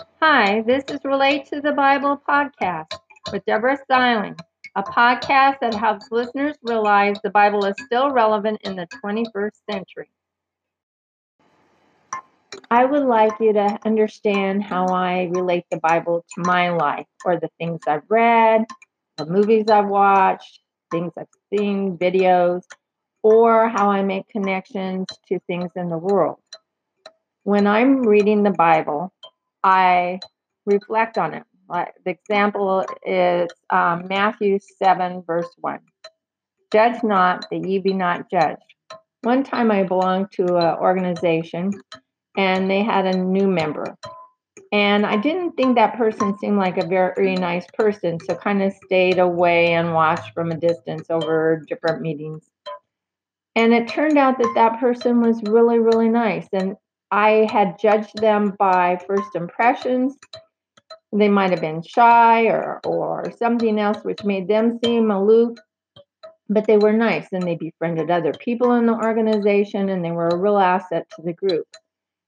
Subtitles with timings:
[0.00, 2.92] Hi, this is Relate to the Bible podcast
[3.32, 4.34] with Deborah Styling,
[4.74, 10.10] a podcast that helps listeners realize the Bible is still relevant in the 21st century.
[12.70, 17.38] I would like you to understand how I relate the Bible to my life or
[17.38, 18.64] the things I've read,
[19.18, 20.60] the movies I've watched,
[20.90, 22.62] things I've seen, videos,
[23.22, 26.38] or how I make connections to things in the world.
[27.42, 29.12] When I'm reading the Bible,
[29.62, 30.20] I
[30.66, 31.44] reflect on it.
[31.68, 35.78] The example is um, Matthew 7, verse 1.
[36.72, 38.62] Judge not that ye be not judged.
[39.22, 41.72] One time I belonged to an organization
[42.36, 43.96] and they had a new member.
[44.72, 48.72] And I didn't think that person seemed like a very nice person, so kind of
[48.84, 52.48] stayed away and watched from a distance over different meetings.
[53.56, 56.46] And it turned out that that person was really, really nice.
[56.52, 56.76] And
[57.10, 60.16] I had judged them by first impressions.
[61.12, 65.58] They might have been shy or, or something else which made them seem aloof,
[66.48, 70.28] but they were nice and they befriended other people in the organization and they were
[70.28, 71.66] a real asset to the group.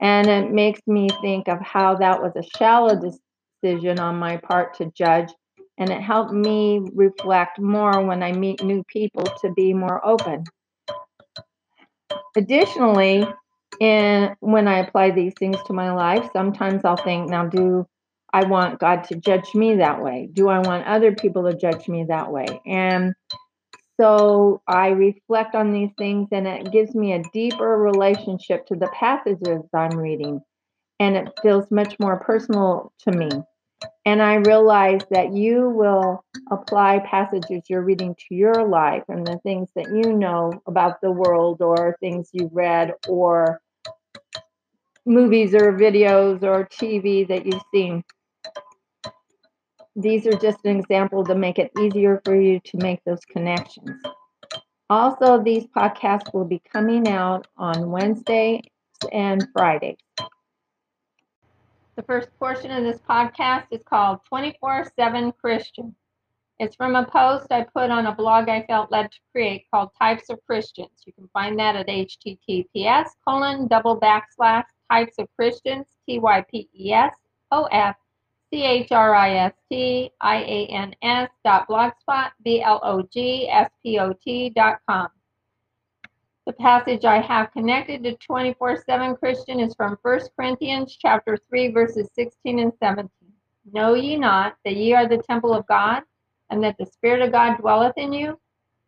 [0.00, 4.74] And it makes me think of how that was a shallow decision on my part
[4.74, 5.32] to judge.
[5.78, 10.44] And it helped me reflect more when I meet new people to be more open.
[12.36, 13.26] Additionally,
[13.80, 17.86] and when I apply these things to my life, sometimes I'll think, now, do
[18.32, 20.28] I want God to judge me that way?
[20.32, 22.60] Do I want other people to judge me that way?
[22.66, 23.14] And
[23.98, 28.88] so I reflect on these things, and it gives me a deeper relationship to the
[28.88, 30.40] passages I'm reading,
[31.00, 33.30] and it feels much more personal to me.
[34.04, 39.38] And I realize that you will apply passages you're reading to your life and the
[39.38, 43.60] things that you know about the world or things you've read or
[45.06, 48.04] movies or videos or TV that you've seen.
[49.94, 53.90] These are just an example to make it easier for you to make those connections.
[54.90, 58.62] Also, these podcasts will be coming out on Wednesday
[59.12, 59.96] and Friday.
[61.96, 65.94] The first portion of this podcast is called 24 7 Christian.
[66.58, 69.90] It's from a post I put on a blog I felt led to create called
[69.98, 71.02] Types of Christians.
[71.06, 76.68] You can find that at https colon double backslash types of Christians, T Y P
[76.78, 77.14] E S
[77.50, 77.96] O F
[78.52, 83.02] C H R I S T I A N S dot blogspot B L O
[83.12, 85.08] G S P O T dot com.
[86.46, 92.08] The passage I have connected to 24/7 Christian is from 1 Corinthians chapter 3 verses
[92.14, 93.10] 16 and 17.
[93.72, 96.04] Know ye not that ye are the temple of God,
[96.50, 98.38] and that the Spirit of God dwelleth in you?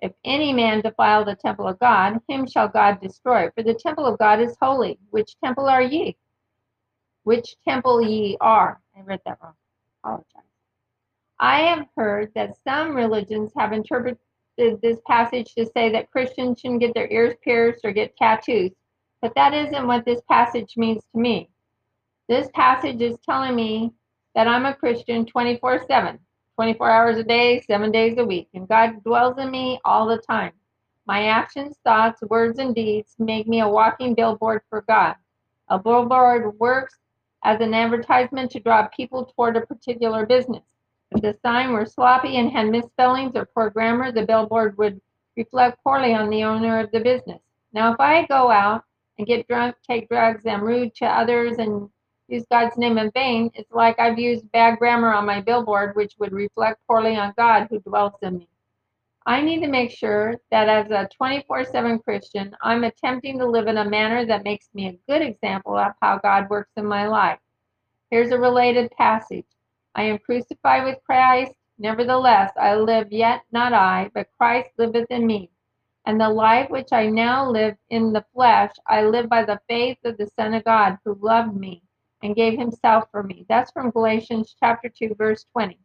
[0.00, 3.50] If any man defile the temple of God, him shall God destroy.
[3.56, 4.98] For the temple of God is holy.
[5.10, 6.16] Which temple are ye?
[7.24, 8.80] Which temple ye are?
[8.96, 9.54] I read that wrong.
[10.04, 10.42] Apologize.
[11.40, 14.18] I have heard that some religions have interpreted
[14.56, 18.72] this passage to say that Christians shouldn't get their ears pierced or get tattoos,
[19.20, 21.48] but that isn't what this passage means to me.
[22.28, 23.92] This passage is telling me
[24.34, 26.18] that I'm a Christian 24 7,
[26.58, 30.18] 24 hours a day, seven days a week, and God dwells in me all the
[30.18, 30.50] time.
[31.06, 35.14] My actions, thoughts, words, and deeds make me a walking billboard for God.
[35.68, 36.96] A billboard works
[37.44, 40.64] as an advertisement to draw people toward a particular business.
[41.12, 45.00] If the sign were sloppy and had misspellings or poor grammar, the billboard would
[45.36, 47.40] reflect poorly on the owner of the business.
[47.72, 48.82] Now, if I go out
[49.16, 51.88] and get drunk, take drugs, am rude to others, and
[52.28, 56.14] use God's name in vain, it's like I've used bad grammar on my billboard, which
[56.18, 58.48] would reflect poorly on God who dwells in me.
[59.24, 63.66] I need to make sure that as a 24 7 Christian, I'm attempting to live
[63.66, 67.06] in a manner that makes me a good example of how God works in my
[67.06, 67.38] life.
[68.10, 69.46] Here's a related passage.
[69.94, 71.52] I am crucified with Christ.
[71.78, 75.50] Nevertheless, I live yet not I, but Christ liveth in me.
[76.06, 79.98] And the life which I now live in the flesh, I live by the faith
[80.04, 81.82] of the Son of God who loved me
[82.22, 83.46] and gave himself for me.
[83.48, 85.78] That's from Galatians chapter 2, verse 20.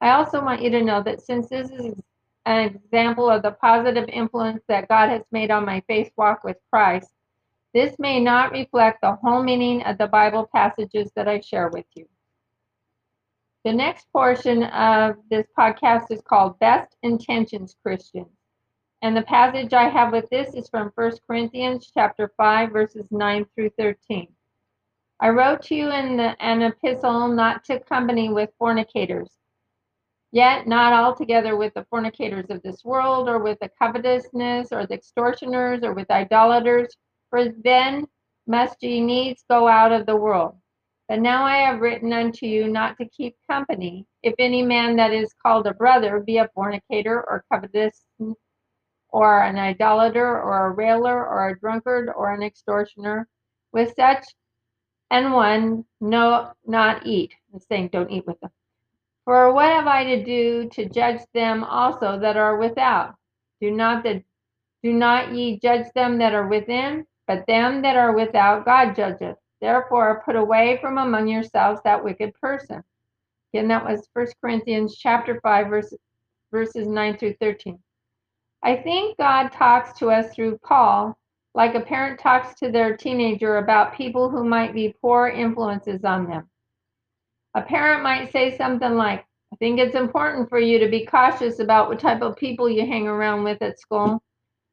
[0.00, 1.94] I also want you to know that since this is
[2.46, 6.56] an example of the positive influence that God has made on my faith walk with
[6.72, 7.10] Christ,
[7.74, 11.84] this may not reflect the whole meaning of the Bible passages that I share with
[11.94, 12.06] you.
[13.64, 18.28] The next portion of this podcast is called Best Intentions Christians.
[19.02, 23.46] And the passage I have with this is from 1 Corinthians chapter 5 verses 9
[23.54, 24.28] through 13.
[25.20, 29.30] I wrote to you in the, an epistle not to company with fornicators,
[30.30, 34.94] yet not altogether with the fornicators of this world, or with the covetousness, or the
[34.94, 36.96] extortioners, or with idolaters,
[37.30, 38.06] for then
[38.46, 40.54] must ye needs go out of the world.
[41.08, 45.12] But now I have written unto you not to keep company, if any man that
[45.12, 48.04] is called a brother be a fornicator or covetous
[49.08, 53.26] or an idolater or a railer or a drunkard or an extortioner.
[53.72, 54.24] With such
[55.10, 57.34] and one no not eat.
[57.54, 58.50] It's saying don't eat with them.
[59.24, 63.14] For what have I to do to judge them also that are without?
[63.60, 64.22] Do not the
[64.82, 69.36] do not ye judge them that are within, but them that are without God judgeth.
[69.60, 72.82] Therefore put away from among yourselves that wicked person.
[73.52, 75.94] Again, that was 1 Corinthians chapter 5, verse,
[76.52, 77.78] verses 9 through 13.
[78.62, 81.18] I think God talks to us through Paul
[81.58, 86.24] like a parent talks to their teenager about people who might be poor influences on
[86.24, 86.48] them.
[87.54, 91.58] A parent might say something like, I think it's important for you to be cautious
[91.58, 94.22] about what type of people you hang around with at school.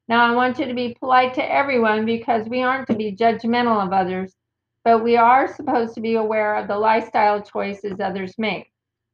[0.08, 3.84] Now, I want you to be polite to everyone because we aren't to be judgmental
[3.84, 4.36] of others,
[4.84, 8.70] but we are supposed to be aware of the lifestyle choices others make.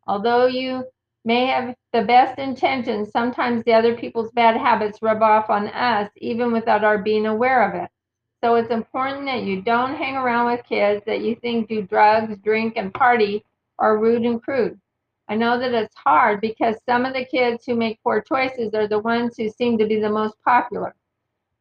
[0.08, 0.84] Although you
[1.24, 6.10] may have the best intentions, sometimes the other people's bad habits rub off on us
[6.18, 7.90] even without our being aware of it.
[8.44, 12.36] So it's important that you don't hang around with kids that you think do drugs,
[12.44, 13.46] drink, and party
[13.78, 14.80] are rude and crude.
[15.30, 18.88] I know that it's hard because some of the kids who make poor choices are
[18.88, 20.96] the ones who seem to be the most popular.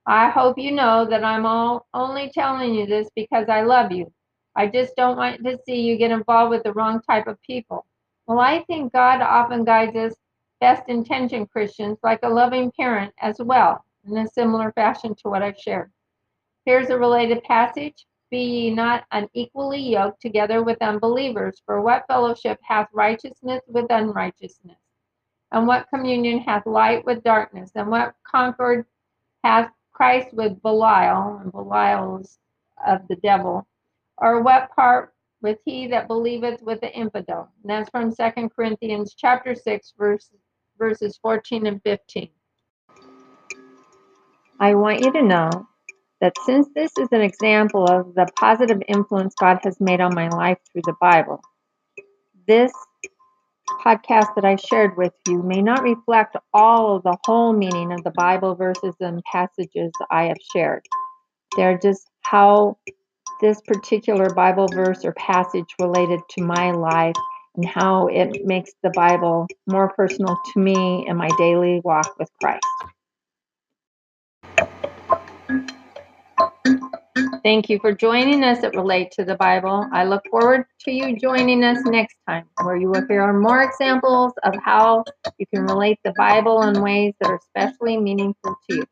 [0.06, 4.10] I hope you know that I'm all only telling you this because I love you.
[4.56, 7.86] I just don't want to see you get involved with the wrong type of people.
[8.26, 10.14] Well, I think God often guides us
[10.60, 15.42] best intentioned Christians like a loving parent as well, in a similar fashion to what
[15.42, 15.90] I've shared.
[16.64, 22.60] Here's a related passage Be ye not unequally yoked together with unbelievers, for what fellowship
[22.62, 24.78] hath righteousness with unrighteousness?
[25.52, 27.72] And what communion hath light with darkness?
[27.74, 28.86] And what concord
[29.42, 32.38] hath Christ with Belial, and Belial is
[32.86, 33.66] of the devil?
[34.18, 35.12] Or what part
[35.42, 37.48] with he that believeth with the infidel.
[37.62, 40.30] And that's from Second Corinthians chapter 6, verse,
[40.78, 42.28] verses 14 and 15.
[44.58, 45.50] I want you to know
[46.20, 50.28] that since this is an example of the positive influence God has made on my
[50.28, 51.40] life through the Bible,
[52.46, 52.72] this
[53.82, 58.04] podcast that I shared with you may not reflect all of the whole meaning of
[58.04, 60.84] the Bible verses and passages I have shared.
[61.56, 62.76] They're just how
[63.40, 67.14] this particular Bible verse or passage related to my life
[67.56, 72.30] and how it makes the Bible more personal to me in my daily walk with
[72.40, 72.66] Christ.
[77.42, 79.88] Thank you for joining us at Relate to the Bible.
[79.92, 84.34] I look forward to you joining us next time, where you will hear more examples
[84.42, 85.04] of how
[85.38, 88.84] you can relate the Bible in ways that are especially meaningful to you.